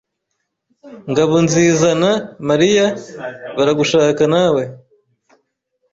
[1.11, 2.11] Ngabonzizana
[2.49, 2.85] Mariya
[3.57, 4.63] baragushaka nawe.